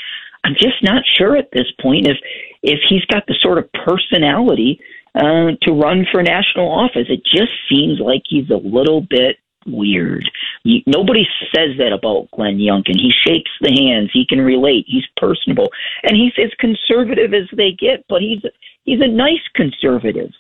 I'm 0.45 0.55
just 0.55 0.83
not 0.83 1.05
sure 1.17 1.37
at 1.37 1.51
this 1.53 1.71
point 1.81 2.07
if 2.07 2.17
if 2.63 2.81
he's 2.89 3.05
got 3.07 3.27
the 3.27 3.37
sort 3.41 3.59
of 3.59 3.71
personality 3.73 4.81
uh, 5.15 5.53
to 5.63 5.73
run 5.73 6.07
for 6.11 6.23
national 6.23 6.69
office. 6.69 7.07
It 7.09 7.25
just 7.25 7.53
seems 7.69 8.01
like 8.01 8.23
he's 8.29 8.51
a 8.51 8.57
little 8.57 9.03
bit 9.03 9.37
weird. 9.67 10.31
nobody 10.87 11.27
says 11.55 11.77
that 11.79 11.93
about 11.93 12.31
Glenn 12.33 12.59
Youngkin. 12.59 12.97
He 12.97 13.13
shakes 13.25 13.51
the 13.61 13.73
hands. 13.73 14.11
He 14.13 14.27
can 14.27 14.41
relate. 14.41 14.85
He's 14.87 15.05
personable, 15.17 15.71
and 16.03 16.17
he's 16.17 16.33
as 16.43 16.53
conservative 16.59 17.35
as 17.35 17.49
they 17.57 17.73
get. 17.73 18.05
But 18.09 18.23
he's 18.23 18.43
he's 18.85 19.01
a 19.01 19.09
nice 19.09 19.43
conservative. 19.55 20.31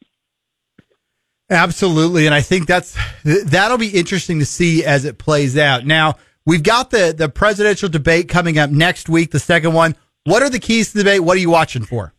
Absolutely, 1.50 2.26
and 2.26 2.34
I 2.34 2.40
think 2.40 2.66
that's 2.66 2.96
that'll 3.24 3.78
be 3.78 3.90
interesting 3.90 4.38
to 4.38 4.46
see 4.46 4.84
as 4.84 5.04
it 5.04 5.18
plays 5.18 5.58
out. 5.58 5.84
Now 5.84 6.16
we've 6.46 6.62
got 6.62 6.90
the 6.90 7.14
the 7.16 7.28
presidential 7.28 7.88
debate 7.88 8.28
coming 8.28 8.58
up 8.58 8.70
next 8.70 9.08
week, 9.08 9.30
the 9.30 9.40
second 9.40 9.74
one. 9.74 9.96
What 10.24 10.42
are 10.42 10.50
the 10.50 10.60
keys 10.60 10.92
to 10.92 10.98
the 10.98 11.04
debate? 11.04 11.24
What 11.24 11.36
are 11.36 11.40
you 11.40 11.50
watching 11.50 11.84
for? 11.84 12.14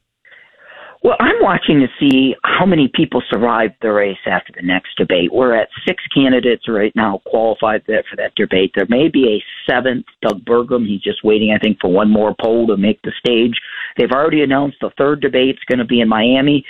Well, 1.04 1.18
I'm 1.20 1.36
watching 1.42 1.82
to 1.82 1.88
see 2.00 2.34
how 2.46 2.66
many 2.66 2.90
people 2.94 3.22
survive 3.30 3.72
the 3.82 3.92
race 3.92 4.16
after 4.26 4.54
the 4.56 4.66
next 4.66 4.96
debate. 4.98 5.34
We're 5.34 5.54
at 5.54 5.68
six 5.86 6.02
candidates 6.16 6.64
right 6.70 6.96
now 6.96 7.22
qualified 7.26 7.84
for 7.86 8.16
that 8.16 8.36
debate. 8.38 8.72
There 8.74 8.88
may 8.88 9.10
be 9.10 9.28
a 9.36 9.70
seventh, 9.70 10.06
Doug 10.22 10.46
Burgum. 10.46 10.88
He's 10.88 11.02
just 11.02 11.22
waiting, 11.22 11.52
I 11.52 11.60
think, 11.60 11.78
for 11.82 11.92
one 11.92 12.10
more 12.10 12.34
poll 12.42 12.68
to 12.68 12.78
make 12.78 13.02
the 13.02 13.12
stage. 13.20 13.60
They've 13.98 14.12
already 14.12 14.44
announced 14.44 14.78
the 14.80 14.92
third 14.98 15.20
debate's 15.20 15.60
going 15.68 15.80
to 15.80 15.86
be 15.86 16.00
in 16.00 16.08
Miami. 16.08 16.66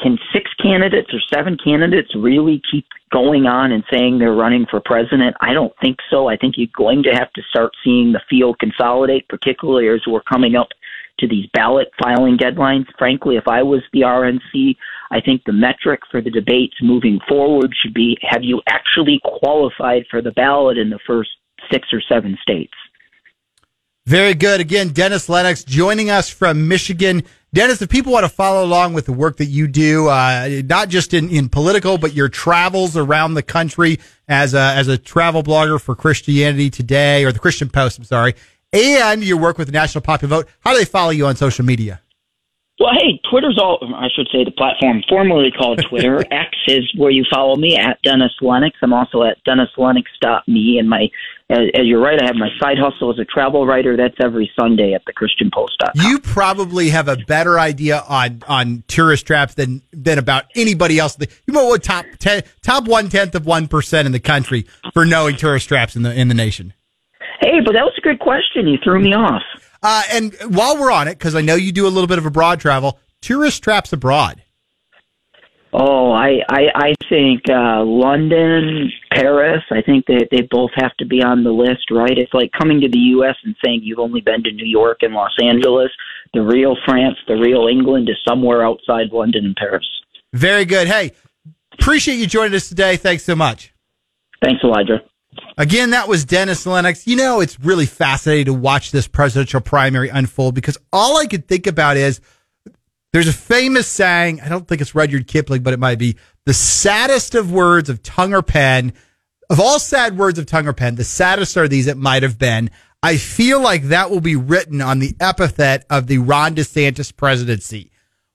Can 0.00 0.18
six 0.32 0.50
candidates 0.60 1.08
or 1.14 1.20
seven 1.32 1.56
candidates 1.62 2.10
really 2.16 2.60
keep 2.68 2.86
going 3.12 3.46
on 3.46 3.70
and 3.70 3.84
saying 3.90 4.18
they're 4.18 4.34
running 4.34 4.66
for 4.68 4.80
president? 4.84 5.36
I 5.40 5.54
don't 5.54 5.72
think 5.80 5.98
so. 6.10 6.28
I 6.28 6.36
think 6.36 6.56
you're 6.58 6.68
going 6.76 7.04
to 7.04 7.10
have 7.10 7.32
to 7.34 7.42
start 7.50 7.70
seeing 7.84 8.12
the 8.12 8.20
field 8.28 8.58
consolidate, 8.58 9.28
particularly 9.28 9.88
as 9.88 10.00
we're 10.08 10.22
coming 10.22 10.56
up 10.56 10.68
to 11.18 11.28
these 11.28 11.46
ballot 11.52 11.88
filing 12.02 12.36
deadlines. 12.36 12.84
Frankly, 12.98 13.36
if 13.36 13.48
I 13.48 13.62
was 13.62 13.82
the 13.92 14.00
RNC, 14.00 14.76
I 15.10 15.20
think 15.20 15.42
the 15.44 15.52
metric 15.52 16.00
for 16.10 16.20
the 16.20 16.30
debates 16.30 16.74
moving 16.82 17.18
forward 17.28 17.72
should 17.82 17.94
be 17.94 18.16
have 18.22 18.42
you 18.42 18.60
actually 18.68 19.20
qualified 19.24 20.04
for 20.10 20.20
the 20.20 20.32
ballot 20.32 20.78
in 20.78 20.90
the 20.90 21.00
first 21.06 21.30
six 21.70 21.88
or 21.92 22.00
seven 22.08 22.36
states? 22.42 22.72
Very 24.06 24.34
good. 24.34 24.60
Again, 24.60 24.90
Dennis 24.90 25.28
Lennox 25.28 25.64
joining 25.64 26.10
us 26.10 26.28
from 26.28 26.68
Michigan. 26.68 27.24
Dennis, 27.52 27.82
if 27.82 27.88
people 27.88 28.12
want 28.12 28.24
to 28.24 28.28
follow 28.28 28.64
along 28.64 28.92
with 28.92 29.06
the 29.06 29.12
work 29.12 29.38
that 29.38 29.46
you 29.46 29.66
do, 29.66 30.08
uh, 30.08 30.62
not 30.64 30.90
just 30.90 31.12
in, 31.12 31.28
in 31.30 31.48
political, 31.48 31.98
but 31.98 32.12
your 32.12 32.28
travels 32.28 32.96
around 32.96 33.34
the 33.34 33.42
country 33.42 33.98
as 34.28 34.54
a, 34.54 34.60
as 34.60 34.86
a 34.86 34.96
travel 34.96 35.42
blogger 35.42 35.80
for 35.80 35.96
Christianity 35.96 36.70
Today 36.70 37.24
or 37.24 37.32
the 37.32 37.40
Christian 37.40 37.68
Post, 37.68 37.98
I'm 37.98 38.04
sorry, 38.04 38.34
and 38.72 39.22
your 39.24 39.38
work 39.38 39.58
with 39.58 39.68
the 39.68 39.72
National 39.72 40.02
Popular 40.02 40.42
Vote. 40.42 40.48
How 40.60 40.72
do 40.72 40.78
they 40.78 40.84
follow 40.84 41.10
you 41.10 41.26
on 41.26 41.36
social 41.36 41.64
media? 41.64 42.00
Well, 42.78 42.90
hey, 42.92 43.18
Twitter's 43.30 43.58
all, 43.58 43.78
I 43.94 44.08
should 44.14 44.28
say, 44.30 44.44
the 44.44 44.50
platform 44.50 45.02
formerly 45.08 45.50
called 45.50 45.82
Twitter. 45.88 46.20
X 46.30 46.50
is 46.68 46.84
where 46.98 47.10
you 47.10 47.24
follow 47.32 47.56
me 47.56 47.74
at 47.74 48.00
Dennis 48.02 48.32
Lennox. 48.42 48.76
I'm 48.82 48.92
also 48.92 49.22
at 49.22 49.38
DennisLennox.me. 49.44 50.78
And 50.78 50.86
my, 50.86 51.08
as, 51.48 51.60
as 51.72 51.86
you're 51.86 52.02
right, 52.02 52.20
I 52.20 52.26
have 52.26 52.34
my 52.34 52.50
side 52.60 52.76
hustle 52.78 53.10
as 53.10 53.18
a 53.18 53.24
travel 53.24 53.66
writer. 53.66 53.96
That's 53.96 54.16
every 54.20 54.50
Sunday 54.60 54.92
at 54.92 55.02
thechristianpost.com. 55.06 56.06
You 56.06 56.18
probably 56.18 56.90
have 56.90 57.08
a 57.08 57.16
better 57.16 57.58
idea 57.58 58.04
on, 58.06 58.42
on 58.46 58.84
tourist 58.88 59.26
traps 59.26 59.54
than, 59.54 59.80
than 59.92 60.18
about 60.18 60.44
anybody 60.54 60.98
else. 60.98 61.16
You 61.18 61.54
know 61.54 61.68
what 61.68 61.82
top 61.82 62.04
ten, 62.18 62.42
top 62.60 62.86
one 62.86 63.08
tenth 63.08 63.34
of 63.34 63.44
1% 63.44 64.04
in 64.04 64.12
the 64.12 64.20
country 64.20 64.66
for 64.92 65.06
knowing 65.06 65.36
tourist 65.36 65.68
traps 65.68 65.96
in 65.96 66.02
the, 66.02 66.12
in 66.12 66.28
the 66.28 66.34
nation. 66.34 66.74
Hey, 67.40 67.60
but 67.64 67.72
that 67.72 67.84
was 67.84 67.94
a 67.98 68.00
good 68.00 68.18
question. 68.18 68.66
You 68.66 68.78
threw 68.82 69.00
me 69.00 69.12
off. 69.12 69.42
Uh, 69.82 70.02
and 70.10 70.34
while 70.48 70.78
we're 70.78 70.90
on 70.90 71.08
it, 71.08 71.18
because 71.18 71.34
I 71.34 71.42
know 71.42 71.54
you 71.54 71.72
do 71.72 71.86
a 71.86 71.90
little 71.90 72.08
bit 72.08 72.18
of 72.18 72.26
abroad 72.26 72.60
travel, 72.60 72.98
tourist 73.20 73.62
traps 73.62 73.92
abroad. 73.92 74.42
Oh, 75.72 76.10
I 76.10 76.38
I, 76.48 76.62
I 76.74 76.94
think 77.08 77.42
uh, 77.50 77.84
London, 77.84 78.90
Paris. 79.12 79.62
I 79.70 79.82
think 79.82 80.06
that 80.06 80.28
they, 80.30 80.38
they 80.38 80.48
both 80.50 80.70
have 80.76 80.96
to 80.98 81.04
be 81.06 81.22
on 81.22 81.44
the 81.44 81.50
list, 81.50 81.90
right? 81.90 82.16
It's 82.16 82.32
like 82.32 82.50
coming 82.58 82.80
to 82.80 82.88
the 82.88 82.98
U.S. 82.98 83.36
and 83.44 83.54
saying 83.62 83.80
you've 83.82 83.98
only 83.98 84.22
been 84.22 84.42
to 84.44 84.52
New 84.52 84.64
York 84.64 84.98
and 85.02 85.12
Los 85.12 85.36
Angeles. 85.42 85.90
The 86.32 86.40
real 86.40 86.76
France, 86.86 87.16
the 87.28 87.34
real 87.34 87.66
England 87.66 88.08
is 88.08 88.16
somewhere 88.26 88.64
outside 88.64 89.12
London 89.12 89.44
and 89.44 89.56
Paris. 89.56 89.86
Very 90.32 90.64
good. 90.64 90.88
Hey, 90.88 91.12
appreciate 91.72 92.16
you 92.16 92.26
joining 92.26 92.54
us 92.54 92.68
today. 92.68 92.96
Thanks 92.96 93.24
so 93.24 93.36
much. 93.36 93.74
Thanks, 94.42 94.62
Elijah. 94.64 95.02
Again, 95.56 95.90
that 95.90 96.08
was 96.08 96.24
Dennis 96.24 96.66
Lennox. 96.66 97.06
You 97.06 97.16
know, 97.16 97.40
it's 97.40 97.58
really 97.60 97.86
fascinating 97.86 98.46
to 98.46 98.54
watch 98.54 98.90
this 98.90 99.08
presidential 99.08 99.60
primary 99.60 100.08
unfold 100.10 100.54
because 100.54 100.76
all 100.92 101.16
I 101.18 101.26
could 101.26 101.48
think 101.48 101.66
about 101.66 101.96
is 101.96 102.20
there's 103.12 103.28
a 103.28 103.32
famous 103.32 103.86
saying, 103.86 104.40
I 104.42 104.48
don't 104.48 104.68
think 104.68 104.82
it's 104.82 104.94
Rudyard 104.94 105.26
Kipling, 105.26 105.62
but 105.62 105.72
it 105.72 105.78
might 105.78 105.98
be 105.98 106.16
the 106.44 106.52
saddest 106.52 107.34
of 107.34 107.50
words 107.50 107.88
of 107.88 108.02
tongue 108.02 108.34
or 108.34 108.42
pen 108.42 108.92
of 109.48 109.60
all 109.60 109.78
sad 109.78 110.18
words 110.18 110.38
of 110.38 110.46
tongue 110.46 110.66
or 110.66 110.72
pen, 110.72 110.96
the 110.96 111.04
saddest 111.04 111.56
are 111.56 111.68
these 111.68 111.86
it 111.86 111.96
might 111.96 112.22
have 112.22 112.38
been. 112.38 112.70
I 113.02 113.16
feel 113.16 113.60
like 113.60 113.84
that 113.84 114.10
will 114.10 114.20
be 114.20 114.36
written 114.36 114.80
on 114.80 114.98
the 114.98 115.14
epithet 115.20 115.84
of 115.88 116.06
the 116.06 116.18
Ron 116.18 116.56
DeSantis 116.56 117.14
presidency. 117.14 117.92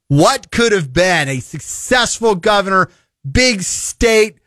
What 0.08 0.52
could 0.52 0.72
have 0.72 0.94
been 0.94 1.28
a 1.28 1.40
successful 1.40 2.36
governor, 2.36 2.90
big 3.30 3.62
state, 3.64 4.40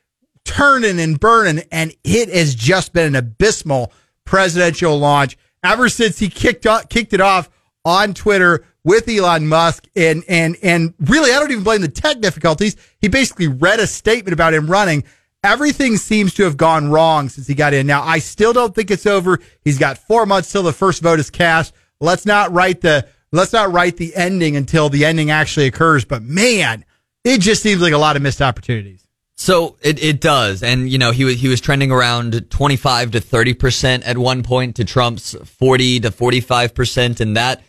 turning 0.44 1.00
and 1.00 1.18
burning, 1.18 1.64
and 1.72 1.94
it 2.04 2.28
has 2.28 2.54
just 2.54 2.92
been 2.92 3.06
an 3.06 3.16
abysmal 3.16 3.92
presidential 4.24 4.98
launch 4.98 5.36
ever 5.62 5.88
since 5.88 6.18
he 6.18 6.28
kicked 6.28 6.66
off, 6.66 6.88
kicked 6.88 7.12
it 7.12 7.20
off 7.20 7.50
on 7.84 8.14
Twitter 8.14 8.64
with 8.84 9.08
Elon 9.08 9.46
Musk. 9.48 9.88
And, 9.96 10.22
and, 10.28 10.56
and 10.62 10.94
really, 11.00 11.32
I 11.32 11.40
don't 11.40 11.50
even 11.50 11.64
blame 11.64 11.80
the 11.80 11.88
tech 11.88 12.20
difficulties. 12.20 12.76
He 13.00 13.08
basically 13.08 13.48
read 13.48 13.80
a 13.80 13.86
statement 13.86 14.32
about 14.32 14.54
him 14.54 14.70
running. 14.70 15.04
Everything 15.42 15.96
seems 15.96 16.32
to 16.34 16.44
have 16.44 16.56
gone 16.56 16.90
wrong 16.90 17.28
since 17.28 17.46
he 17.46 17.54
got 17.54 17.74
in. 17.74 17.86
Now, 17.86 18.02
I 18.02 18.18
still 18.18 18.52
don't 18.52 18.74
think 18.74 18.90
it's 18.90 19.06
over. 19.06 19.40
He's 19.62 19.78
got 19.78 19.98
four 19.98 20.24
months 20.24 20.50
till 20.50 20.62
the 20.62 20.72
first 20.72 21.02
vote 21.02 21.20
is 21.20 21.30
cast. 21.30 21.74
Let's 22.00 22.24
not 22.24 22.52
write 22.52 22.80
the, 22.80 23.06
let's 23.32 23.52
not 23.52 23.72
write 23.72 23.96
the 23.96 24.14
ending 24.14 24.56
until 24.56 24.88
the 24.88 25.04
ending 25.04 25.30
actually 25.30 25.66
occurs. 25.66 26.04
But 26.04 26.22
man, 26.22 26.84
it 27.24 27.40
just 27.40 27.62
seems 27.62 27.82
like 27.82 27.92
a 27.92 27.98
lot 27.98 28.16
of 28.16 28.22
missed 28.22 28.40
opportunities. 28.40 29.03
So 29.36 29.76
it, 29.82 30.02
it 30.02 30.20
does. 30.20 30.62
And, 30.62 30.88
you 30.88 30.98
know, 30.98 31.10
he 31.10 31.24
was, 31.24 31.40
he 31.40 31.48
was 31.48 31.60
trending 31.60 31.90
around 31.90 32.50
25 32.50 33.12
to 33.12 33.20
30% 33.20 34.02
at 34.06 34.16
one 34.16 34.42
point 34.42 34.76
to 34.76 34.84
Trump's 34.84 35.34
40 35.34 36.00
to 36.00 36.10
45%. 36.10 37.20
And 37.20 37.36
that, 37.36 37.62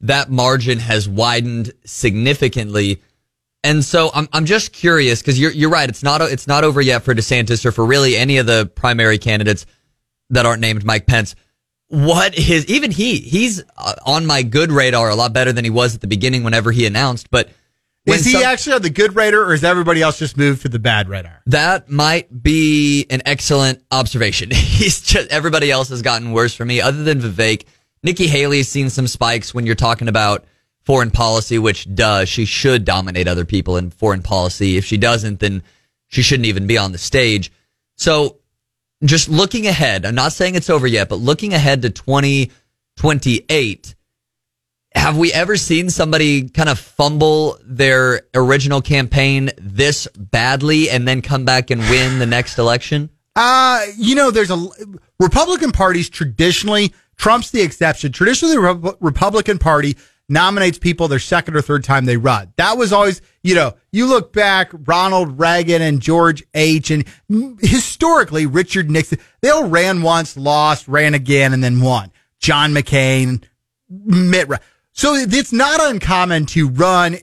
that 0.00 0.30
margin 0.30 0.78
has 0.78 1.08
widened 1.08 1.72
significantly. 1.84 3.02
And 3.62 3.84
so 3.84 4.10
I'm, 4.14 4.28
I'm 4.32 4.46
just 4.46 4.72
curious 4.72 5.20
because 5.20 5.38
you're, 5.38 5.52
you're 5.52 5.70
right. 5.70 5.88
It's 5.88 6.02
not, 6.02 6.22
it's 6.22 6.46
not 6.46 6.64
over 6.64 6.80
yet 6.80 7.02
for 7.02 7.14
DeSantis 7.14 7.66
or 7.66 7.72
for 7.72 7.84
really 7.84 8.16
any 8.16 8.38
of 8.38 8.46
the 8.46 8.70
primary 8.74 9.18
candidates 9.18 9.66
that 10.30 10.46
aren't 10.46 10.62
named 10.62 10.84
Mike 10.84 11.06
Pence. 11.06 11.34
What 11.88 12.34
his, 12.34 12.64
even 12.66 12.92
he, 12.92 13.18
he's 13.18 13.62
uh, 13.76 13.94
on 14.06 14.24
my 14.24 14.42
good 14.42 14.72
radar 14.72 15.10
a 15.10 15.16
lot 15.16 15.34
better 15.34 15.52
than 15.52 15.64
he 15.64 15.70
was 15.70 15.94
at 15.94 16.00
the 16.00 16.06
beginning 16.06 16.44
whenever 16.44 16.72
he 16.72 16.86
announced, 16.86 17.30
but 17.30 17.50
is 18.18 18.24
he 18.24 18.32
some, 18.32 18.42
actually 18.42 18.74
on 18.74 18.82
the 18.82 18.90
good 18.90 19.14
radar, 19.14 19.44
or 19.44 19.54
is 19.54 19.64
everybody 19.64 20.02
else 20.02 20.18
just 20.18 20.36
moved 20.36 20.62
to 20.62 20.68
the 20.68 20.78
bad 20.78 21.08
radar? 21.08 21.42
That 21.46 21.90
might 21.90 22.42
be 22.42 23.06
an 23.10 23.22
excellent 23.26 23.82
observation. 23.90 24.50
He's 24.50 25.00
just 25.00 25.30
everybody 25.30 25.70
else 25.70 25.88
has 25.88 26.02
gotten 26.02 26.32
worse 26.32 26.54
for 26.54 26.64
me, 26.64 26.80
other 26.80 27.02
than 27.02 27.20
Vivek. 27.20 27.64
Nikki 28.02 28.26
Haley's 28.26 28.68
seen 28.68 28.90
some 28.90 29.06
spikes 29.06 29.52
when 29.52 29.66
you're 29.66 29.74
talking 29.74 30.08
about 30.08 30.44
foreign 30.82 31.10
policy, 31.10 31.58
which 31.58 31.92
does 31.94 32.28
she 32.28 32.44
should 32.44 32.84
dominate 32.84 33.28
other 33.28 33.44
people 33.44 33.76
in 33.76 33.90
foreign 33.90 34.22
policy. 34.22 34.76
If 34.76 34.84
she 34.84 34.96
doesn't, 34.96 35.40
then 35.40 35.62
she 36.08 36.22
shouldn't 36.22 36.46
even 36.46 36.66
be 36.66 36.78
on 36.78 36.92
the 36.92 36.98
stage. 36.98 37.52
So, 37.96 38.38
just 39.04 39.28
looking 39.28 39.66
ahead, 39.66 40.04
I'm 40.04 40.14
not 40.14 40.32
saying 40.32 40.54
it's 40.54 40.70
over 40.70 40.86
yet, 40.86 41.08
but 41.08 41.16
looking 41.16 41.54
ahead 41.54 41.82
to 41.82 41.90
2028 41.90 43.94
have 44.94 45.16
we 45.16 45.32
ever 45.32 45.56
seen 45.56 45.90
somebody 45.90 46.48
kind 46.48 46.68
of 46.68 46.78
fumble 46.78 47.58
their 47.64 48.22
original 48.34 48.80
campaign 48.80 49.50
this 49.56 50.08
badly 50.16 50.90
and 50.90 51.06
then 51.06 51.22
come 51.22 51.44
back 51.44 51.70
and 51.70 51.80
win 51.82 52.18
the 52.18 52.26
next 52.26 52.58
election? 52.58 53.10
Uh, 53.36 53.84
you 53.96 54.14
know, 54.14 54.30
there's 54.30 54.50
a 54.50 54.68
Republican 55.20 55.70
parties 55.72 56.10
traditionally, 56.10 56.92
Trump's 57.16 57.50
the 57.50 57.62
exception. 57.62 58.10
Traditionally, 58.12 58.54
the 58.56 58.60
Re- 58.60 58.92
Republican 59.00 59.58
Party 59.58 59.96
nominates 60.28 60.78
people 60.78 61.08
their 61.08 61.18
second 61.18 61.56
or 61.56 61.62
third 61.62 61.84
time 61.84 62.04
they 62.04 62.16
run. 62.16 62.52
That 62.56 62.76
was 62.76 62.92
always, 62.92 63.20
you 63.42 63.54
know, 63.54 63.74
you 63.92 64.06
look 64.06 64.32
back, 64.32 64.70
Ronald 64.72 65.38
Reagan 65.38 65.82
and 65.82 66.00
George 66.00 66.42
H. 66.54 66.90
and 66.90 67.04
historically 67.60 68.46
Richard 68.46 68.90
Nixon, 68.90 69.18
they 69.40 69.50
all 69.50 69.68
ran 69.68 70.02
once, 70.02 70.36
lost, 70.36 70.88
ran 70.88 71.14
again, 71.14 71.52
and 71.52 71.62
then 71.62 71.80
won. 71.80 72.10
John 72.38 72.72
McCain, 72.72 73.44
Mitt. 73.88 74.48
So 75.00 75.14
it's 75.14 75.50
not 75.50 75.80
uncommon 75.82 76.44
to 76.48 76.68
run, 76.68 77.16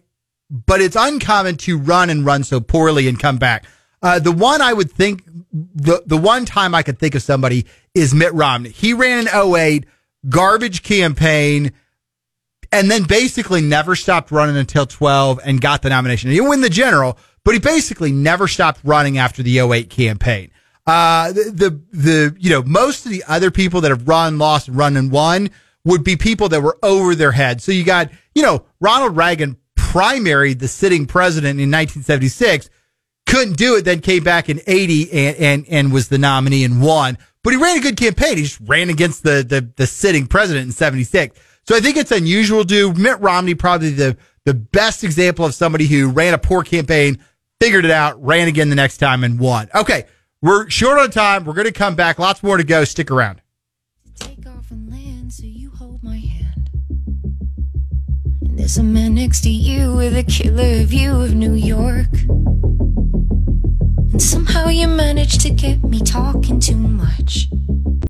but 0.50 0.82
it's 0.82 0.96
uncommon 0.96 1.58
to 1.58 1.78
run 1.78 2.10
and 2.10 2.26
run 2.26 2.44
so 2.44 2.60
poorly 2.60 3.08
and 3.08 3.20
come 3.20 3.38
back. 3.38 3.68
Uh, 4.02 4.18
the 4.18 4.32
one 4.32 4.64
I 4.64 4.74
would 4.74 4.92
think, 4.92 5.24
the, 5.54 6.02
the 6.04 6.18
one 6.18 6.46
time 6.46 6.74
I 6.74 6.82
could 6.82 6.98
think 6.98 7.14
of 7.14 7.22
somebody 7.22 7.68
is 7.94 8.16
Mitt 8.16 8.34
Romney. 8.34 8.70
He 8.70 8.94
ran 8.94 9.28
in 9.28 9.56
08, 9.56 9.86
garbage 10.28 10.82
campaign, 10.82 11.72
and 12.72 12.90
then 12.90 13.04
basically 13.04 13.62
never 13.62 13.96
stopped 13.96 14.32
running 14.32 14.58
until 14.58 14.88
12 14.88 15.40
and 15.46 15.62
got 15.62 15.84
the 15.84 15.90
nomination. 15.90 16.32
He 16.32 16.42
win 16.42 16.62
the 16.62 16.72
general, 16.72 17.20
but 17.44 17.54
he 17.54 17.60
basically 17.60 18.12
never 18.12 18.48
stopped 18.48 18.80
running 18.84 19.20
after 19.20 19.44
the 19.44 19.60
08 19.60 19.92
campaign. 19.92 20.50
Uh, 20.88 21.32
the, 21.32 21.52
the, 21.54 21.82
the, 21.96 22.36
you 22.40 22.50
know, 22.50 22.64
most 22.64 23.06
of 23.06 23.12
the 23.12 23.24
other 23.28 23.52
people 23.52 23.82
that 23.82 23.92
have 23.92 24.08
run, 24.08 24.40
lost, 24.40 24.68
run 24.68 24.98
and 24.98 25.12
won 25.12 25.52
would 25.88 26.04
be 26.04 26.18
people 26.18 26.50
that 26.50 26.62
were 26.62 26.78
over 26.84 27.16
their 27.16 27.32
head. 27.32 27.62
So 27.62 27.72
you 27.72 27.86
got, 27.86 28.12
you 28.36 28.44
know, 28.44 28.66
Ronald 28.82 29.16
Reagan 29.16 29.56
primaried 29.78 30.60
the 30.60 30.68
sitting 30.68 31.06
president 31.06 31.62
in 31.62 31.72
1976, 31.72 32.70
couldn't 33.26 33.56
do 33.56 33.78
it, 33.78 33.86
then 33.86 34.02
came 34.02 34.22
back 34.22 34.50
in 34.50 34.60
80 34.68 35.12
and, 35.14 35.38
and, 35.38 35.66
and 35.70 35.94
was 35.94 36.10
the 36.10 36.18
nominee 36.18 36.66
and 36.66 36.82
won. 36.82 37.18
But 37.42 37.54
he 37.54 37.58
ran 37.58 37.78
a 37.78 37.82
good 37.82 37.96
campaign. 37.96 38.36
He 38.36 38.44
just 38.44 38.60
ran 38.66 38.90
against 38.90 39.24
the, 39.24 39.46
the, 39.48 39.72
the 39.78 39.88
sitting 39.88 40.28
president 40.28 40.66
in 40.66 40.72
76. 40.74 41.40
So 41.66 41.76
I 41.76 41.80
think 41.80 41.96
it's 41.96 42.12
unusual 42.12 42.66
to 42.66 42.94
Mitt 42.94 43.22
Romney, 43.22 43.56
probably 43.56 43.92
the, 43.92 44.18
the 44.44 44.54
best 44.54 45.06
example 45.06 45.46
of 45.46 45.56
somebody 45.56 45.88
who 45.88 46.10
ran 46.10 46.34
a 46.34 46.38
poor 46.38 46.64
campaign, 46.64 47.24
figured 47.62 47.86
it 47.86 47.92
out, 47.92 48.22
ran 48.22 48.50
again 48.50 48.70
the 48.70 48.76
next 48.76 48.98
time 48.98 49.24
and 49.24 49.40
won. 49.40 49.70
Okay. 49.74 50.06
We're 50.42 50.70
short 50.70 51.00
on 51.00 51.12
time. 51.12 51.46
We're 51.46 51.54
going 51.54 51.66
to 51.66 51.72
come 51.72 51.96
back. 51.96 52.20
Lots 52.20 52.44
more 52.44 52.58
to 52.58 52.64
go. 52.66 52.84
Stick 52.84 53.10
around. 53.10 53.42
There's 58.68 58.80
a 58.80 58.84
man 58.84 59.16
next 59.16 59.44
to 59.44 59.50
you 59.50 59.96
with 59.96 60.14
a 60.18 60.24
killer 60.24 60.84
view 60.84 61.22
of 61.22 61.34
New 61.34 61.54
York. 61.54 62.12
And 64.12 64.22
somehow 64.22 64.68
you 64.68 64.90
managed 64.90 65.40
to 65.44 65.52
get 65.52 65.82
me 65.86 66.02
talking 66.02 66.60
too 66.60 66.76
much. 66.76 67.48